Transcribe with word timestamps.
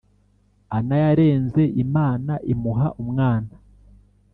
Ana 0.77 0.95
yarenze 1.03 1.61
Imana 1.83 2.33
imuha 2.53 2.87
umwana 3.01 3.51